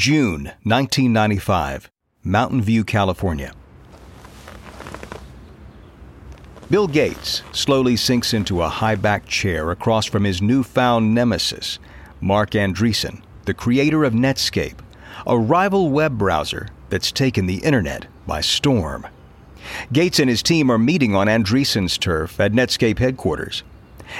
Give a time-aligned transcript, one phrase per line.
[0.00, 1.90] June 1995,
[2.24, 3.52] Mountain View, California.
[6.70, 11.78] Bill Gates slowly sinks into a high backed chair across from his newfound nemesis,
[12.18, 14.78] Marc Andreessen, the creator of Netscape,
[15.26, 19.06] a rival web browser that's taken the internet by storm.
[19.92, 23.64] Gates and his team are meeting on Andreessen's turf at Netscape headquarters.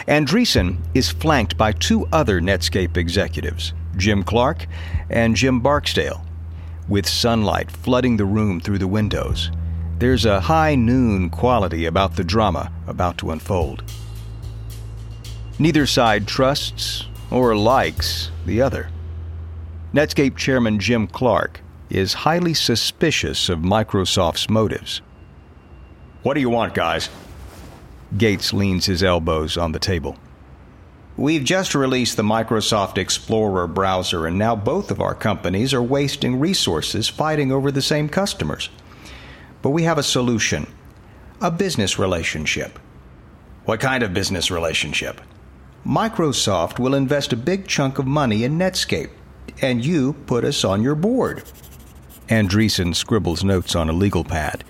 [0.07, 4.66] Andreessen is flanked by two other Netscape executives, Jim Clark
[5.09, 6.24] and Jim Barksdale.
[6.88, 9.50] With sunlight flooding the room through the windows,
[9.98, 13.84] there's a high noon quality about the drama about to unfold.
[15.59, 18.88] Neither side trusts or likes the other.
[19.92, 25.02] Netscape chairman Jim Clark is highly suspicious of Microsoft's motives.
[26.22, 27.11] What do you want, guys?
[28.16, 30.16] Gates leans his elbows on the table.
[31.16, 36.41] We've just released the Microsoft Explorer browser, and now both of our companies are wasting
[36.41, 38.70] resources fighting over the same customers.
[39.62, 40.66] But we have a solution
[41.42, 42.78] a business relationship.
[43.64, 45.20] What kind of business relationship?
[45.86, 49.11] Microsoft will invest a big chunk of money in Netscape,
[49.62, 51.42] and you put us on your board.
[52.28, 54.64] Andreessen scribbles notes on a legal pad.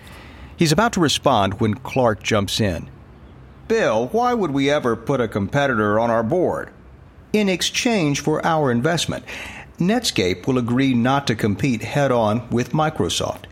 [0.56, 2.88] He's about to respond when Clark jumps in.
[3.70, 6.70] Bill, why would we ever put a competitor on our board?
[7.32, 9.24] In exchange for our investment,
[9.78, 13.44] Netscape will agree not to compete head on with Microsoft.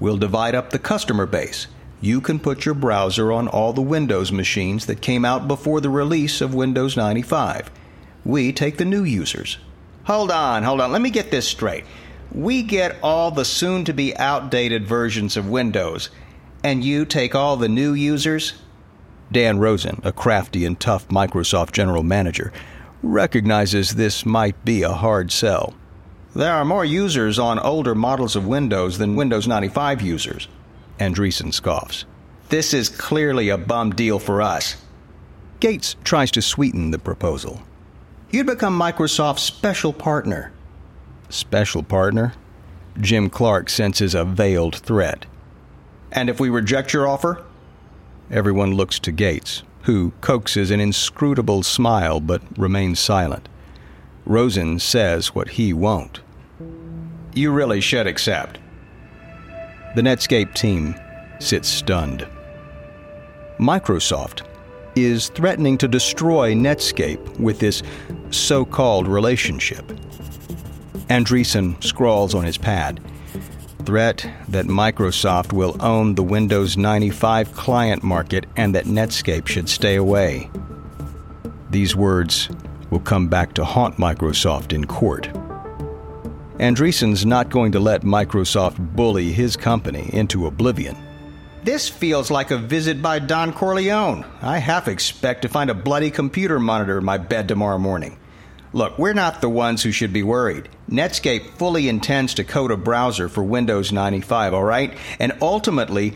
[0.00, 1.66] We'll divide up the customer base.
[2.00, 5.90] You can put your browser on all the Windows machines that came out before the
[5.90, 7.70] release of Windows 95.
[8.24, 9.58] We take the new users.
[10.04, 10.90] Hold on, hold on.
[10.90, 11.84] Let me get this straight.
[12.32, 16.08] We get all the soon to be outdated versions of Windows
[16.64, 18.54] and you take all the new users?
[19.32, 22.52] Dan Rosen, a crafty and tough Microsoft general manager,
[23.02, 25.74] recognizes this might be a hard sell.
[26.34, 30.48] There are more users on older models of Windows than Windows 95 users.
[31.00, 32.04] Andreessen scoffs.
[32.50, 34.76] This is clearly a bum deal for us.
[35.60, 37.62] Gates tries to sweeten the proposal.
[38.30, 40.52] You'd become Microsoft's special partner.
[41.30, 42.34] Special partner?
[43.00, 45.24] Jim Clark senses a veiled threat.
[46.12, 47.45] And if we reject your offer?
[48.30, 53.48] Everyone looks to Gates, who coaxes an inscrutable smile but remains silent.
[54.24, 56.20] Rosen says what he won't.
[57.34, 58.58] You really should accept.
[59.94, 60.96] The Netscape team
[61.38, 62.26] sits stunned.
[63.60, 64.44] Microsoft
[64.96, 67.82] is threatening to destroy Netscape with this
[68.30, 69.86] so called relationship.
[71.08, 73.00] Andreessen scrawls on his pad
[73.86, 79.94] threat that Microsoft will own the Windows 95 client market and that Netscape should stay
[79.94, 80.50] away.
[81.70, 82.48] These words
[82.90, 85.28] will come back to haunt Microsoft in court.
[86.58, 90.96] Andreessen's not going to let Microsoft bully his company into oblivion.
[91.62, 94.24] This feels like a visit by Don Corleone.
[94.42, 98.18] I half expect to find a bloody computer monitor in my bed tomorrow morning.
[98.76, 100.68] Look, we're not the ones who should be worried.
[100.90, 104.92] Netscape fully intends to code a browser for Windows 95, all right?
[105.18, 106.12] And ultimately,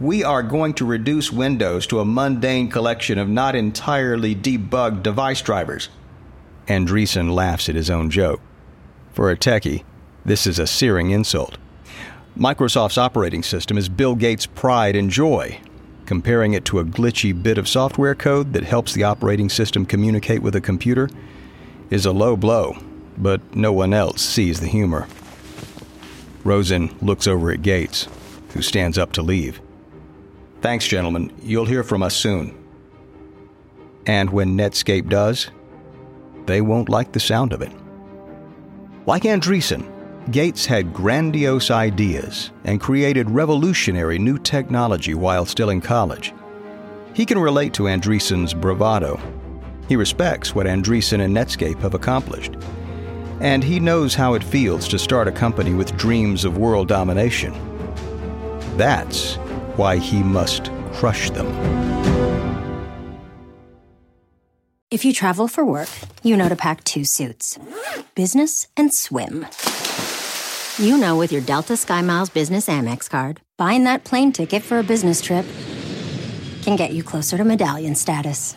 [0.00, 5.42] we are going to reduce Windows to a mundane collection of not entirely debugged device
[5.42, 5.90] drivers.
[6.66, 8.40] Andreessen laughs at his own joke.
[9.12, 9.84] For a techie,
[10.24, 11.58] this is a searing insult.
[12.34, 15.60] Microsoft's operating system is Bill Gates' pride and joy.
[16.06, 20.40] Comparing it to a glitchy bit of software code that helps the operating system communicate
[20.40, 21.10] with a computer
[21.90, 22.76] is a low blow,
[23.16, 25.06] but no one else sees the humor.
[26.44, 28.08] Rosen looks over at Gates,
[28.54, 29.60] who stands up to leave.
[30.60, 31.32] Thanks, gentlemen.
[31.42, 32.56] You'll hear from us soon.
[34.06, 35.50] And when Netscape does,
[36.46, 37.72] they won't like the sound of it.
[39.06, 39.90] Like Andreessen,
[40.30, 46.34] Gates had grandiose ideas and created revolutionary new technology while still in college.
[47.14, 49.20] He can relate to Andreessen's bravado
[49.88, 52.54] he respects what Andreessen and Netscape have accomplished.
[53.40, 57.54] And he knows how it feels to start a company with dreams of world domination.
[58.76, 59.36] That's
[59.76, 61.46] why he must crush them.
[64.90, 65.90] If you travel for work,
[66.22, 67.58] you know to pack two suits
[68.14, 69.46] business and swim.
[70.78, 74.82] You know, with your Delta SkyMiles Business Amex card, buying that plane ticket for a
[74.82, 75.46] business trip
[76.62, 78.56] can get you closer to medallion status.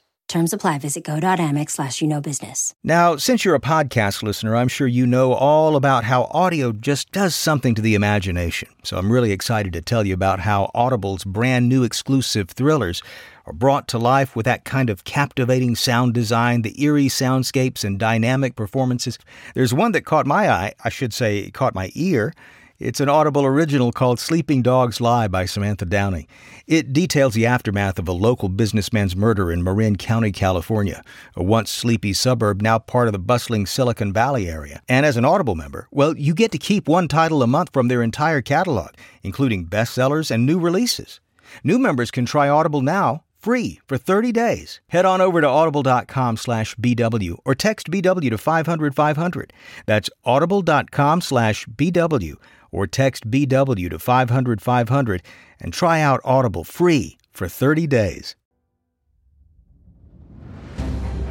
[0.31, 0.77] Terms apply.
[0.77, 2.73] Visit go.amex slash you know business.
[2.85, 7.11] Now, since you're a podcast listener, I'm sure you know all about how audio just
[7.11, 8.69] does something to the imagination.
[8.83, 13.03] So I'm really excited to tell you about how Audible's brand new exclusive thrillers
[13.45, 17.99] are brought to life with that kind of captivating sound design, the eerie soundscapes and
[17.99, 19.19] dynamic performances.
[19.53, 22.33] There's one that caught my eye, I should say, caught my ear.
[22.81, 26.25] It's an Audible original called Sleeping Dogs Lie by Samantha Downing.
[26.65, 31.03] It details the aftermath of a local businessman's murder in Marin County, California,
[31.35, 34.81] a once sleepy suburb now part of the bustling Silicon Valley area.
[34.89, 37.87] And as an Audible member, well, you get to keep one title a month from
[37.87, 38.89] their entire catalog,
[39.21, 41.19] including bestsellers and new releases.
[41.63, 44.81] New members can try Audible now free for 30 days.
[44.87, 49.53] Head on over to audible.com slash BW or text BW to 500 500.
[49.85, 52.37] That's audible.com slash BW
[52.71, 55.23] or text BW to 500 500
[55.59, 58.35] and try out Audible free for 30 days.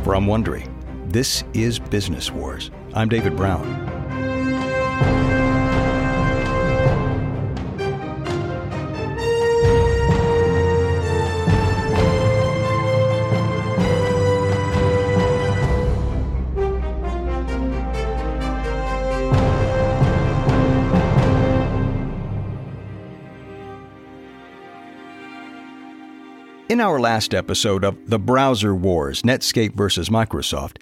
[0.05, 0.67] From Wondery,
[1.13, 2.71] this is Business Wars.
[2.95, 4.00] I'm David Brown.
[26.70, 30.76] In our last episode of The Browser Wars Netscape versus Microsoft,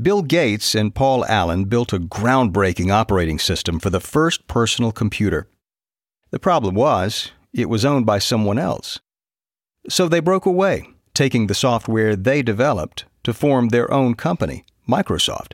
[0.00, 5.46] Bill Gates and Paul Allen built a groundbreaking operating system for the first personal computer.
[6.30, 9.00] The problem was, it was owned by someone else.
[9.86, 15.52] So they broke away, taking the software they developed to form their own company, Microsoft.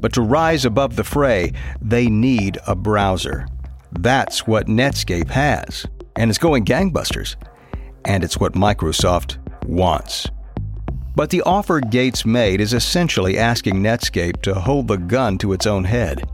[0.00, 3.48] But to rise above the fray, they need a browser.
[3.92, 5.84] That's what Netscape has,
[6.16, 7.36] and it's going gangbusters
[8.04, 10.28] and it's what Microsoft wants.
[11.16, 15.66] But the offer Gates made is essentially asking Netscape to hold the gun to its
[15.66, 16.28] own head.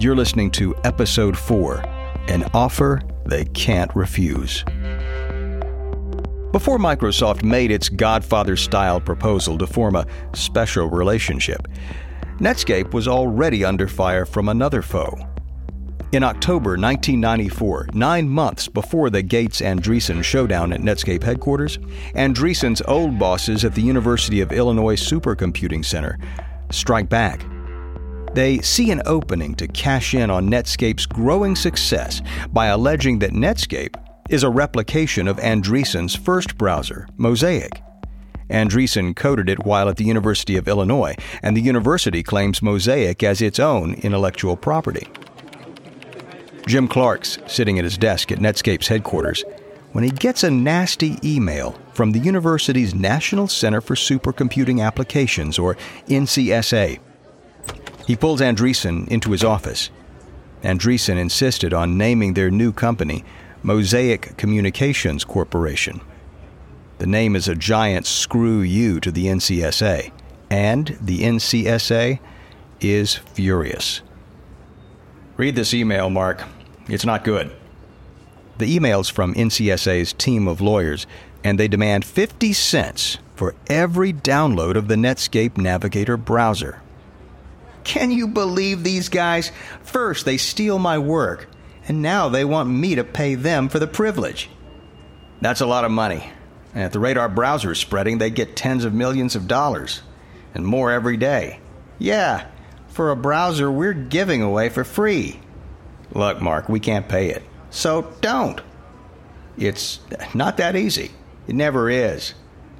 [0.00, 1.82] You're listening to Episode 4
[2.28, 4.64] An Offer They Can't Refuse.
[6.52, 11.68] Before Microsoft made its Godfather style proposal to form a special relationship,
[12.38, 15.14] Netscape was already under fire from another foe
[16.12, 21.78] in October 1994, nine months before the Gates Andreessen showdown at Netscape headquarters,
[22.14, 26.18] Andreessen's old bosses at the University of Illinois Supercomputing Center
[26.70, 27.44] strike back.
[28.34, 32.22] They see an opening to cash in on Netscape's growing success
[32.52, 33.94] by alleging that Netscape
[34.28, 37.82] is a replication of Andreessen's first browser, Mosaic.
[38.48, 43.40] Andreessen coded it while at the University of Illinois, and the university claims Mosaic as
[43.40, 45.06] its own intellectual property.
[46.70, 49.42] Jim Clark's sitting at his desk at Netscape's headquarters
[49.90, 55.76] when he gets a nasty email from the university's National Center for Supercomputing Applications, or
[56.06, 57.00] NCSA.
[58.06, 59.90] He pulls Andreessen into his office.
[60.62, 63.24] Andreessen insisted on naming their new company
[63.64, 66.00] Mosaic Communications Corporation.
[66.98, 70.12] The name is a giant screw you to the NCSA,
[70.50, 72.20] and the NCSA
[72.80, 74.02] is furious.
[75.36, 76.44] Read this email, Marc.
[76.90, 77.52] It's not good.
[78.58, 81.06] The email's from NCSA's team of lawyers,
[81.42, 86.82] and they demand 50 cents for every download of the Netscape Navigator browser.
[87.84, 89.50] Can you believe these guys?
[89.82, 91.48] First, they steal my work,
[91.88, 94.50] and now they want me to pay them for the privilege.
[95.40, 96.30] That's a lot of money.
[96.74, 100.02] And at the rate our browser is spreading, they get tens of millions of dollars,
[100.54, 101.60] and more every day.
[101.98, 102.46] Yeah,
[102.88, 105.40] for a browser we're giving away for free.
[106.12, 107.42] Look, Marc, we can't pay it.
[107.70, 108.60] So don't.
[109.56, 110.00] It's
[110.34, 111.10] not that easy.
[111.46, 112.34] It never is.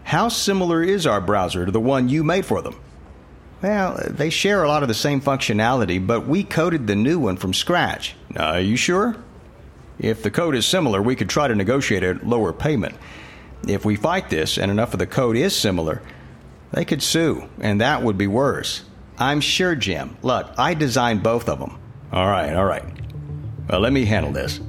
[0.05, 2.81] How similar is our browser to the one you made for them?
[3.63, 7.37] Well, they share a lot of the same functionality, but we coded the new one
[7.37, 8.15] from scratch.
[8.37, 9.17] Are you sure?
[9.99, 12.95] If the code is similar, we could try to negotiate a lower payment.
[13.69, 16.01] If we fight this and enough of the code is similar,
[16.73, 18.85] they could sue, and that would be worse.
[19.19, 20.17] I'm sure, Jim.
[20.23, 21.79] Look, I designed both of them.
[22.13, 22.85] All right, all right.
[23.71, 24.61] Well, let me handle this.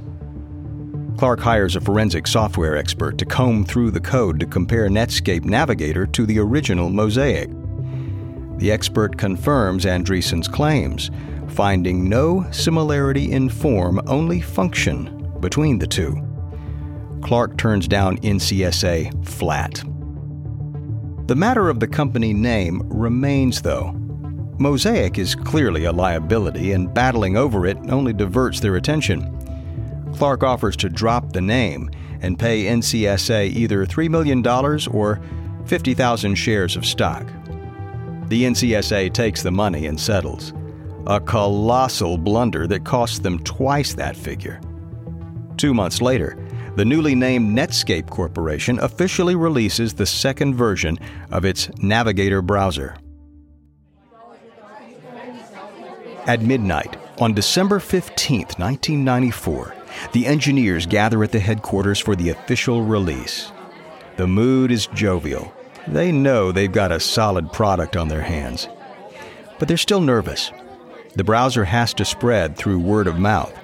[1.18, 6.06] Clark hires a forensic software expert to comb through the code to compare Netscape Navigator
[6.06, 7.50] to the original Mosaic.
[8.58, 11.10] The expert confirms Andreessen's claims,
[11.48, 16.16] finding no similarity in form, only function between the two.
[17.22, 19.82] Clark turns down NCSA flat.
[21.26, 23.96] The matter of the company name remains, though.
[24.58, 29.38] Mosaic is clearly a liability, and battling over it only diverts their attention.
[30.14, 31.90] Clark offers to drop the name
[32.20, 35.20] and pay NCSA either $3 million or
[35.66, 37.26] 50,000 shares of stock.
[38.28, 40.52] The NCSA takes the money and settles.
[41.06, 44.60] A colossal blunder that costs them twice that figure.
[45.56, 46.38] Two months later,
[46.76, 50.98] the newly named Netscape Corporation officially releases the second version
[51.30, 52.96] of its Navigator browser.
[56.24, 59.74] At midnight, on December 15, 1994,
[60.12, 63.50] the engineers gather at the headquarters for the official release.
[64.16, 65.52] The mood is jovial.
[65.88, 68.68] They know they've got a solid product on their hands.
[69.58, 70.52] But they're still nervous.
[71.16, 73.58] The browser has to spread through word of mouth.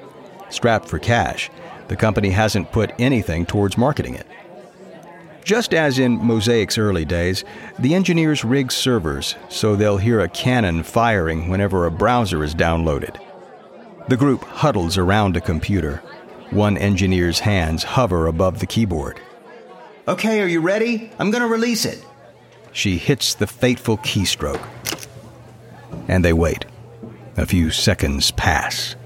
[0.50, 1.50] Strapped for cash,
[1.86, 4.26] the company hasn't put anything towards marketing it.
[5.48, 7.42] Just as in Mosaic's early days,
[7.78, 13.18] the engineers rig servers so they'll hear a cannon firing whenever a browser is downloaded.
[14.08, 16.02] The group huddles around a computer.
[16.50, 19.22] One engineer's hands hover above the keyboard.
[20.06, 21.10] Okay, are you ready?
[21.18, 22.04] I'm going to release it.
[22.70, 24.62] She hits the fateful keystroke.
[26.08, 26.66] And they wait.
[27.38, 28.96] A few seconds pass.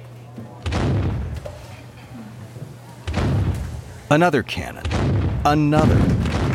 [4.11, 5.12] Another cannon.
[5.45, 5.99] Another.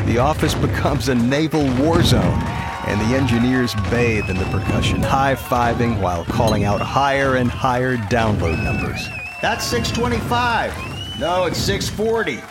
[0.06, 2.42] The office becomes a naval war zone,
[2.88, 7.98] and the engineers bathe in the percussion, high fiving while calling out higher and higher
[7.98, 9.06] download numbers.
[9.42, 11.20] That's 625.
[11.20, 12.42] No, it's 640.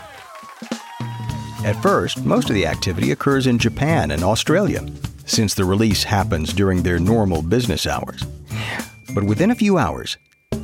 [1.67, 4.87] At first, most of the activity occurs in Japan and Australia,
[5.25, 8.23] since the release happens during their normal business hours.
[9.15, 10.19] But within a few hours,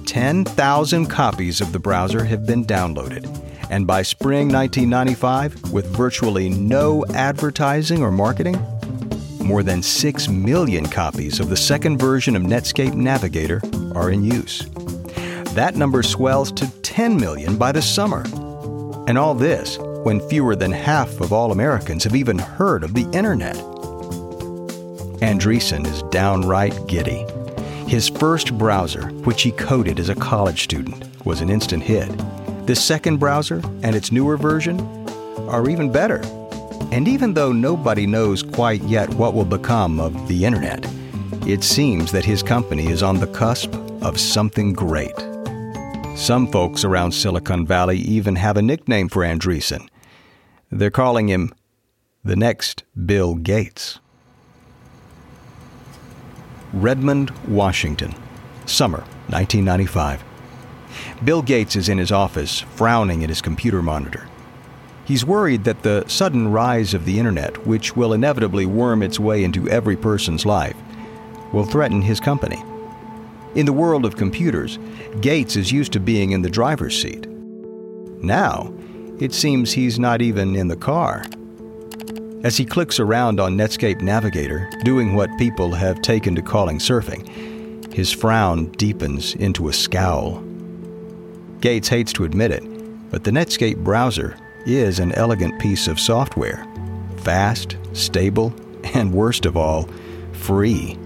[0.04, 3.41] 10,000 copies of the browser have been downloaded.
[3.72, 8.62] And by spring 1995, with virtually no advertising or marketing,
[9.40, 13.62] more than 6 million copies of the second version of Netscape Navigator
[13.94, 14.68] are in use.
[15.54, 18.24] That number swells to 10 million by the summer.
[19.08, 23.08] And all this when fewer than half of all Americans have even heard of the
[23.14, 23.56] Internet.
[25.22, 27.24] Andreessen is downright giddy.
[27.88, 32.10] His first browser, which he coded as a college student, was an instant hit.
[32.66, 34.80] The second browser and its newer version
[35.48, 36.20] are even better.
[36.92, 40.86] And even though nobody knows quite yet what will become of the Internet,
[41.44, 45.18] it seems that his company is on the cusp of something great.
[46.14, 49.88] Some folks around Silicon Valley even have a nickname for Andreessen.
[50.70, 51.52] They're calling him
[52.22, 53.98] the next Bill Gates.
[56.72, 58.14] Redmond, Washington,
[58.66, 59.00] summer
[59.30, 60.31] 1995.
[61.24, 64.28] Bill Gates is in his office, frowning at his computer monitor.
[65.04, 69.42] He's worried that the sudden rise of the internet, which will inevitably worm its way
[69.44, 70.76] into every person's life,
[71.52, 72.62] will threaten his company.
[73.54, 74.78] In the world of computers,
[75.20, 77.26] Gates is used to being in the driver's seat.
[78.22, 78.72] Now,
[79.18, 81.24] it seems he's not even in the car.
[82.44, 87.92] As he clicks around on Netscape Navigator, doing what people have taken to calling surfing,
[87.92, 90.42] his frown deepens into a scowl.
[91.62, 92.64] Gates hates to admit it,
[93.12, 96.66] but the Netscape browser is an elegant piece of software.
[97.18, 98.52] Fast, stable,
[98.94, 99.88] and worst of all,
[100.32, 100.98] free.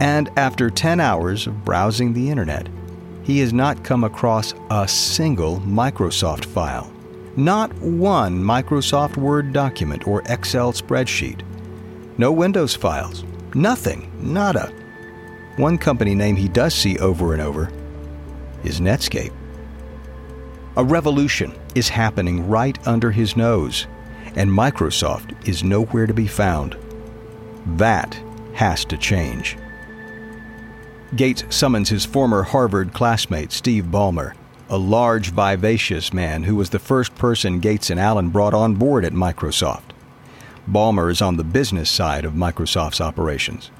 [0.00, 2.68] And after 10 hours of browsing the internet,
[3.22, 6.92] he has not come across a single Microsoft file.
[7.36, 11.42] Not one Microsoft Word document or Excel spreadsheet.
[12.18, 13.22] No Windows files.
[13.54, 14.10] Nothing.
[14.20, 14.72] Nada.
[15.58, 17.70] One company name he does see over and over
[18.64, 19.32] is Netscape.
[20.76, 23.86] A revolution is happening right under his nose,
[24.36, 26.76] and Microsoft is nowhere to be found.
[27.76, 28.18] That
[28.54, 29.56] has to change.
[31.16, 34.34] Gates summons his former Harvard classmate, Steve Ballmer,
[34.68, 39.04] a large, vivacious man who was the first person Gates and Allen brought on board
[39.04, 39.90] at Microsoft.
[40.70, 43.70] Ballmer is on the business side of Microsoft's operations.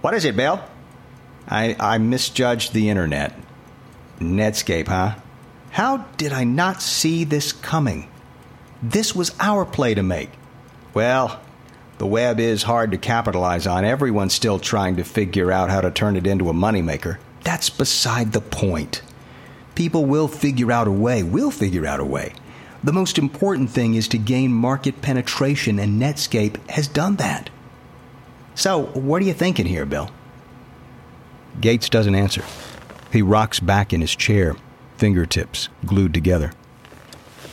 [0.00, 0.62] What is it, Bill?
[1.48, 3.34] I, I misjudged the internet.
[4.20, 5.14] Netscape, huh?
[5.70, 8.08] How did I not see this coming?
[8.82, 10.30] This was our play to make.
[10.92, 11.40] Well,
[11.98, 13.84] the web is hard to capitalize on.
[13.84, 17.18] Everyone's still trying to figure out how to turn it into a moneymaker.
[17.44, 19.02] That's beside the point.
[19.74, 21.22] People will figure out a way.
[21.22, 22.34] We'll figure out a way.
[22.84, 27.48] The most important thing is to gain market penetration, and Netscape has done that.
[28.54, 30.10] So, what are you thinking here, Bill?
[31.60, 32.42] Gates doesn't answer.
[33.12, 34.56] He rocks back in his chair,
[34.96, 36.52] fingertips glued together.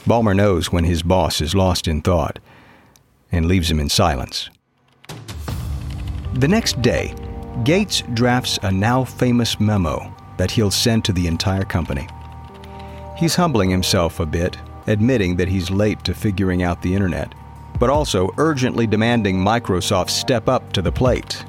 [0.06, 2.39] Ballmer knows when his boss is lost in thought
[3.32, 4.50] and leaves him in silence.
[6.34, 7.13] The next day,
[7.63, 12.08] Gates drafts a now famous memo that he'll send to the entire company.
[13.18, 14.56] He's humbling himself a bit,
[14.88, 17.36] admitting that he's late to figuring out the internet.
[17.80, 21.44] but also urgently demanding Microsoft step up to the plate.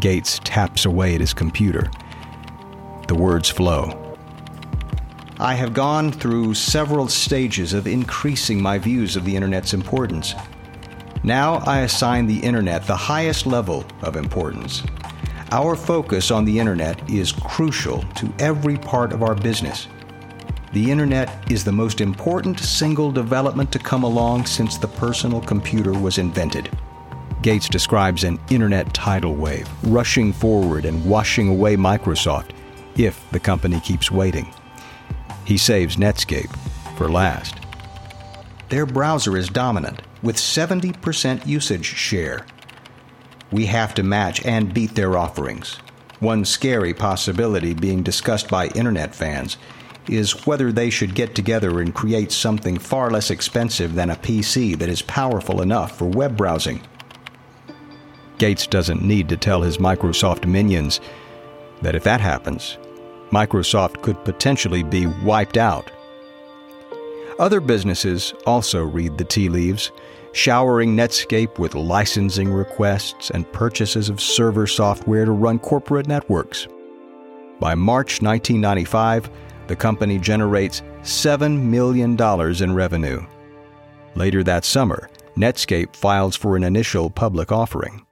[0.00, 1.90] Gates taps away at his computer.
[3.08, 4.16] The words flow.
[5.38, 10.34] I have gone through several stages of increasing my views of the Internet's importance.
[11.24, 14.84] Now I assign the Internet the highest level of importance.
[15.50, 19.88] Our focus on the Internet is crucial to every part of our business.
[20.72, 25.92] The Internet is the most important single development to come along since the personal computer
[25.92, 26.70] was invented.
[27.42, 32.52] Gates describes an Internet tidal wave rushing forward and washing away Microsoft
[32.96, 34.52] if the company keeps waiting.
[35.44, 36.54] He saves Netscape
[36.96, 37.56] for last.
[38.68, 42.46] Their browser is dominant, with 70% usage share.
[43.50, 45.78] We have to match and beat their offerings.
[46.20, 49.58] One scary possibility being discussed by Internet fans
[50.08, 54.78] is whether they should get together and create something far less expensive than a PC
[54.78, 56.80] that is powerful enough for web browsing.
[58.38, 61.00] Gates doesn't need to tell his Microsoft minions
[61.82, 62.78] that if that happens,
[63.30, 65.90] Microsoft could potentially be wiped out.
[67.38, 69.90] Other businesses also read the tea leaves,
[70.32, 76.68] showering Netscape with licensing requests and purchases of server software to run corporate networks.
[77.58, 79.30] By March 1995,
[79.66, 82.16] the company generates $7 million
[82.62, 83.24] in revenue.
[84.14, 88.04] Later that summer, Netscape files for an initial public offering.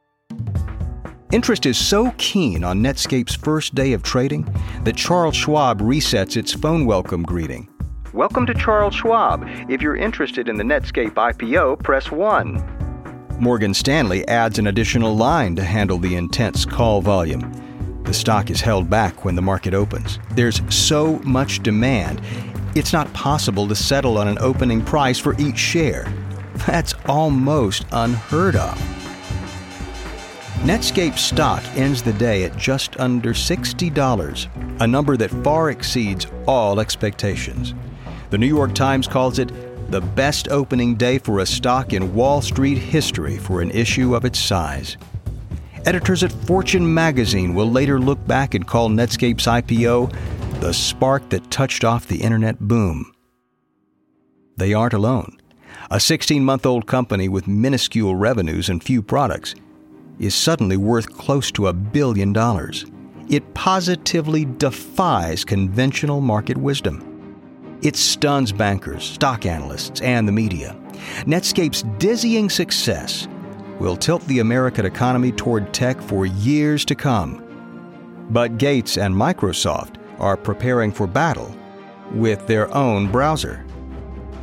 [1.32, 6.52] Interest is so keen on Netscape's first day of trading that Charles Schwab resets its
[6.52, 7.68] phone welcome greeting.
[8.12, 9.44] Welcome to Charles Schwab.
[9.68, 13.38] If you're interested in the Netscape IPO, press 1.
[13.38, 18.02] Morgan Stanley adds an additional line to handle the intense call volume.
[18.02, 20.18] The stock is held back when the market opens.
[20.32, 22.20] There's so much demand,
[22.74, 26.12] it's not possible to settle on an opening price for each share.
[26.66, 28.89] That's almost unheard of.
[30.60, 36.80] Netscape stock ends the day at just under $60, a number that far exceeds all
[36.80, 37.72] expectations.
[38.28, 39.50] The New York Times calls it
[39.90, 44.26] the best opening day for a stock in Wall Street history for an issue of
[44.26, 44.98] its size.
[45.86, 50.14] Editors at Fortune magazine will later look back and call Netscape's IPO
[50.60, 53.10] the spark that touched off the internet boom.
[54.58, 55.40] They aren't alone.
[55.90, 59.54] A 16 month old company with minuscule revenues and few products
[60.20, 62.86] is suddenly worth close to a billion dollars.
[63.28, 67.06] It positively defies conventional market wisdom.
[67.82, 70.76] It stuns bankers, stock analysts, and the media.
[71.24, 73.26] Netscape's dizzying success
[73.78, 77.42] will tilt the American economy toward tech for years to come.
[78.28, 81.56] But Gates and Microsoft are preparing for battle
[82.12, 83.64] with their own browser.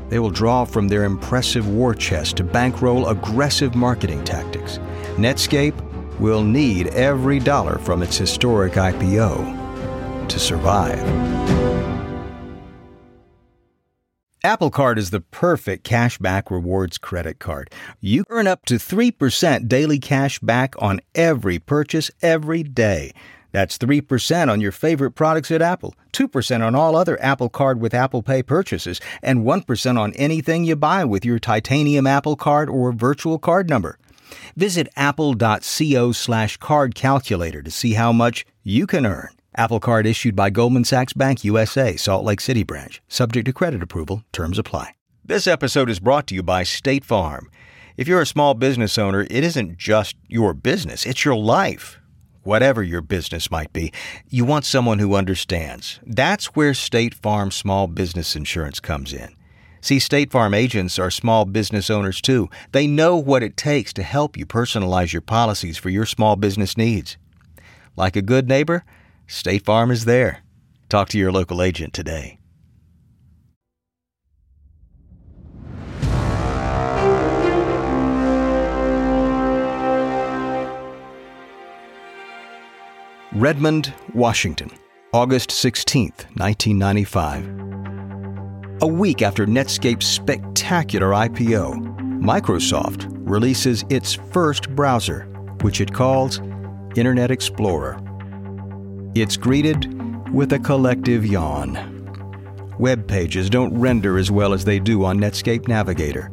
[0.09, 4.79] They will draw from their impressive war chest to bankroll aggressive marketing tactics.
[5.17, 5.73] Netscape
[6.19, 10.99] will need every dollar from its historic IPO to survive.
[14.43, 17.71] Apple Card is the perfect cashback rewards credit card.
[17.99, 23.11] You earn up to 3% daily cash back on every purchase every day.
[23.51, 27.95] That's 3% on your favorite products at Apple, 2% on all other Apple Card with
[27.95, 32.91] Apple Pay purchases, and 1% on anything you buy with your titanium Apple Card or
[32.91, 33.97] virtual card number.
[34.55, 39.29] Visit apple.co slash card calculator to see how much you can earn.
[39.55, 43.01] Apple Card issued by Goldman Sachs Bank USA, Salt Lake City branch.
[43.07, 44.23] Subject to credit approval.
[44.31, 44.93] Terms apply.
[45.25, 47.49] This episode is brought to you by State Farm.
[47.97, 51.99] If you're a small business owner, it isn't just your business, it's your life.
[52.43, 53.91] Whatever your business might be,
[54.29, 55.99] you want someone who understands.
[56.05, 59.36] That's where State Farm Small Business Insurance comes in.
[59.81, 62.49] See, State Farm agents are small business owners too.
[62.71, 66.77] They know what it takes to help you personalize your policies for your small business
[66.77, 67.17] needs.
[67.95, 68.83] Like a good neighbor,
[69.27, 70.43] State Farm is there.
[70.89, 72.39] Talk to your local agent today.
[83.33, 84.71] Redmond, Washington,
[85.13, 86.05] August 16,
[86.37, 87.96] 1995.
[88.79, 95.23] A week after Netscape's spectacular IPO, Microsoft releases its first browser,
[95.61, 96.39] which it calls
[96.95, 97.99] Internet Explorer.
[99.15, 102.75] It's greeted with a collective yawn.
[102.77, 106.31] Web pages don't render as well as they do on Netscape Navigator.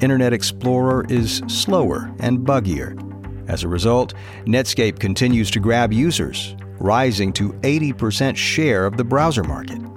[0.00, 2.96] Internet Explorer is slower and buggier.
[3.50, 4.14] As a result,
[4.46, 9.91] Netscape continues to grab users, rising to 80% share of the browser market.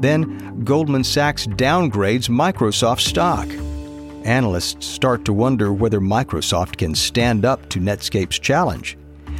[0.00, 3.48] Then, Goldman Sachs downgrades Microsoft stock.
[4.24, 8.96] analysts start to wonder whether Microsoft can stand up to Netscape's challenge.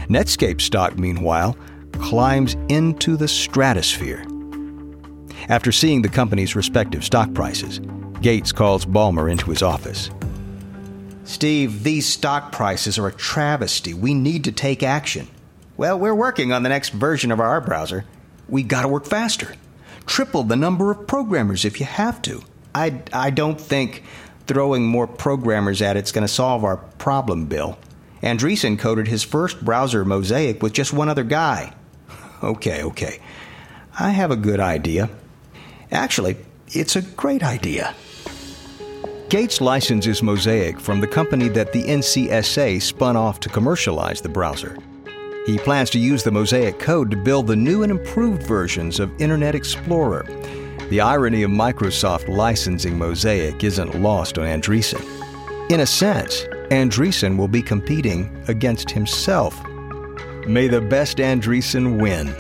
[0.09, 1.57] Netscape stock, meanwhile,
[1.93, 4.25] climbs into the stratosphere.
[5.49, 7.81] After seeing the company's respective stock prices,
[8.21, 10.11] Gates calls Ballmer into his office.
[11.25, 13.95] Steve, these stock prices are a travesty.
[13.95, 15.29] We need to take action.
[15.77, 18.05] Well, we're working on the next version of our browser.
[18.49, 19.55] We gotta work faster.
[20.11, 22.43] Triple the number of programmers if you have to.
[22.75, 24.03] I, I don't think
[24.49, 27.79] throwing more programmers at it's going to solve our problem, Bill.
[28.21, 31.75] Andreessen coded his first browser Mosaic with just one other guy.
[32.43, 33.21] Okay, okay.
[33.99, 35.11] I have a good idea.
[35.93, 37.95] Actually, it's a great idea.
[39.29, 44.77] Gates licenses Mosaic from the company that the NCSA spun off to commercialize the browser.
[45.51, 49.11] He plans to use the Mosaic code to build the new and improved versions of
[49.21, 50.23] Internet Explorer.
[50.91, 55.03] The irony of Microsoft licensing Mosaic isn't lost on Andreessen.
[55.69, 59.61] In a sense, Andreessen will be competing against himself.
[60.47, 62.33] May the best Andreessen win.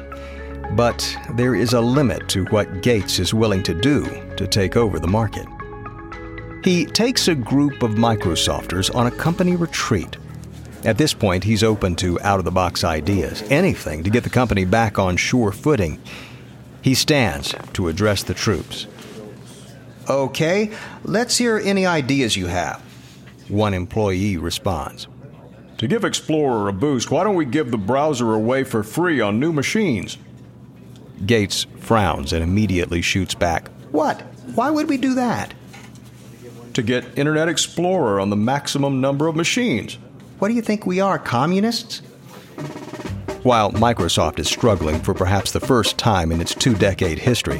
[0.76, 4.04] But there is a limit to what Gates is willing to do
[4.36, 5.48] to take over the market.
[6.62, 10.16] He takes a group of Microsofters on a company retreat.
[10.84, 14.30] At this point, he's open to out of the box ideas, anything to get the
[14.30, 16.00] company back on sure footing.
[16.82, 18.86] He stands to address the troops.
[20.08, 20.70] Okay,
[21.04, 22.80] let's hear any ideas you have.
[23.48, 25.06] One employee responds.
[25.78, 29.38] To give Explorer a boost, why don't we give the browser away for free on
[29.38, 30.16] new machines?
[31.26, 33.68] Gates frowns and immediately shoots back.
[33.90, 34.22] What?
[34.54, 35.52] Why would we do that?
[36.74, 39.98] To get Internet Explorer on the maximum number of machines.
[40.40, 41.98] What do you think we are, communists?
[43.42, 47.58] While Microsoft is struggling for perhaps the first time in its two decade history,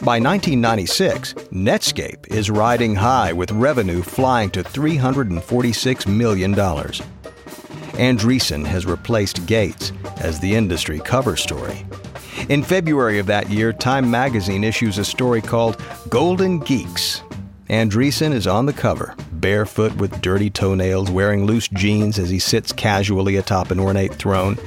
[0.00, 6.54] by 1996, Netscape is riding high with revenue flying to $346 million.
[6.54, 11.84] Andreessen has replaced Gates as the industry cover story.
[12.48, 17.20] In February of that year, Time magazine issues a story called Golden Geeks.
[17.68, 22.72] Andreessen is on the cover, barefoot with dirty toenails, wearing loose jeans as he sits
[22.72, 24.58] casually atop an ornate throne.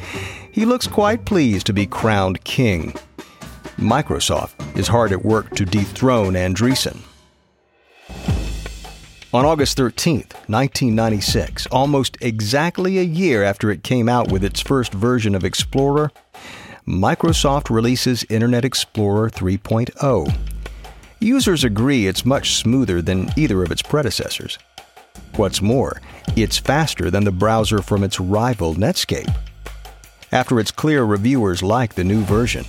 [0.52, 2.94] He looks quite pleased to be crowned king.
[3.78, 7.00] Microsoft is hard at work to dethrone Andreessen.
[9.32, 10.16] On August 13,
[10.48, 16.12] 1996, almost exactly a year after it came out with its first version of Explorer,
[16.88, 20.59] Microsoft releases Internet Explorer 3.0.
[21.22, 24.58] Users agree it's much smoother than either of its predecessors.
[25.36, 26.02] What's more,
[26.38, 29.34] it's faster than the browser from its rival Netscape.
[30.32, 32.66] After it's clear reviewers like the new version,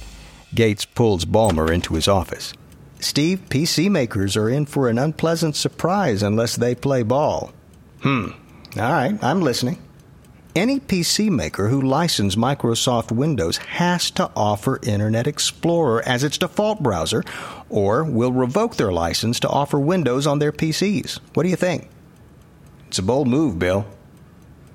[0.53, 2.53] Gates pulls Ballmer into his office.
[2.99, 7.53] Steve, PC makers are in for an unpleasant surprise unless they play ball.
[8.01, 8.31] Hmm.
[8.77, 9.79] All right, I'm listening.
[10.61, 16.83] Any PC maker who licenses Microsoft Windows has to offer Internet Explorer as its default
[16.83, 17.25] browser
[17.71, 21.19] or will revoke their license to offer Windows on their PCs.
[21.33, 21.89] What do you think?
[22.89, 23.87] It's a bold move, Bill.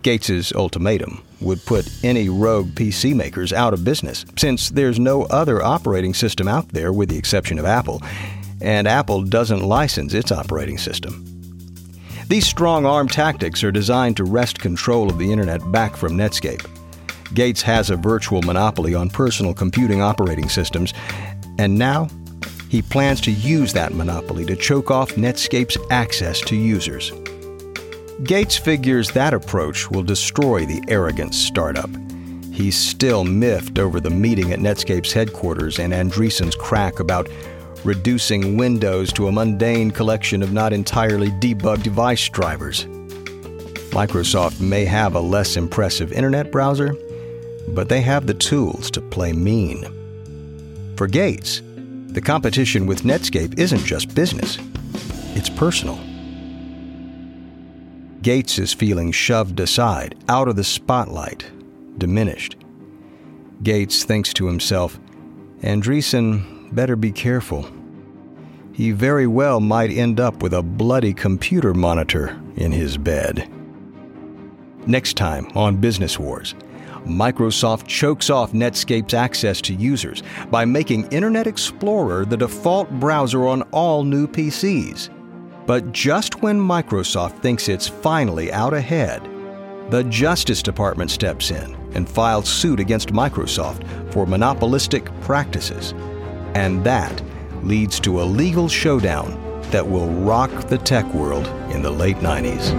[0.01, 5.61] Gates's ultimatum would put any rogue PC makers out of business, since there's no other
[5.61, 8.01] operating system out there with the exception of Apple,
[8.59, 11.34] and Apple doesn't license its operating system.
[12.27, 16.65] These strong arm tactics are designed to wrest control of the internet back from Netscape.
[17.35, 20.91] Gates has a virtual monopoly on personal computing operating systems,
[21.59, 22.07] and now
[22.67, 27.11] he plans to use that monopoly to choke off Netscape's access to users.
[28.23, 31.89] Gates figures that approach will destroy the arrogant startup.
[32.51, 37.29] He's still miffed over the meeting at Netscape's headquarters and Andreessen's crack about
[37.85, 42.85] reducing Windows to a mundane collection of not entirely debugged device drivers.
[43.91, 46.95] Microsoft may have a less impressive internet browser,
[47.69, 49.85] but they have the tools to play mean.
[50.97, 51.61] For Gates,
[52.07, 54.57] the competition with Netscape isn't just business,
[55.35, 55.99] it's personal.
[58.21, 61.45] Gates is feeling shoved aside, out of the spotlight,
[61.99, 62.55] diminished.
[63.61, 64.99] Gates thinks to himself,
[65.61, 67.69] Andreessen better be careful
[68.75, 73.49] he very well might end up with a bloody computer monitor in his bed.
[74.85, 76.55] Next time on Business Wars,
[77.05, 83.61] Microsoft chokes off Netscape's access to users by making Internet Explorer the default browser on
[83.71, 85.09] all new PCs.
[85.65, 89.23] But just when Microsoft thinks it's finally out ahead,
[89.89, 95.93] the Justice Department steps in and files suit against Microsoft for monopolistic practices.
[96.55, 97.21] And that
[97.63, 102.73] leads to a legal showdown that will rock the tech world in the late 90s.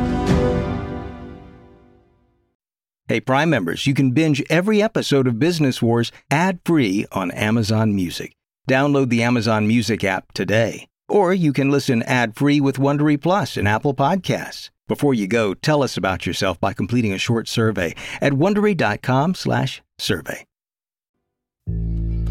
[3.08, 7.94] Hey, Prime members, you can binge every episode of Business Wars ad free on Amazon
[7.94, 8.32] Music.
[8.68, 10.88] Download the Amazon Music app today.
[11.08, 14.70] Or you can listen ad free with Wondery Plus and Apple Podcasts.
[14.88, 20.46] Before you go, tell us about yourself by completing a short survey at wondery.com/slash survey.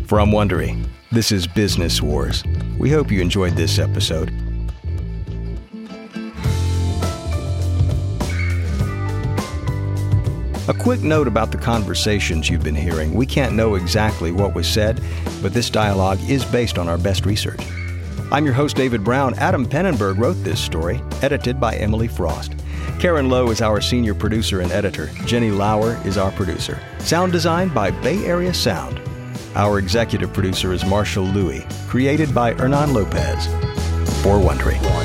[0.07, 2.43] From Wondery, this is Business Wars.
[2.77, 4.29] We hope you enjoyed this episode.
[10.67, 13.15] A quick note about the conversations you've been hearing.
[13.15, 15.01] We can't know exactly what was said,
[15.41, 17.61] but this dialogue is based on our best research.
[18.31, 19.33] I'm your host, David Brown.
[19.39, 22.53] Adam Penenberg wrote this story, edited by Emily Frost.
[22.99, 25.09] Karen Lowe is our senior producer and editor.
[25.25, 26.79] Jenny Lauer is our producer.
[26.99, 29.01] Sound design by Bay Area Sound.
[29.55, 33.47] Our executive producer is Marshall Lewis, created by Hernan Lopez.
[34.21, 35.04] For Wondery.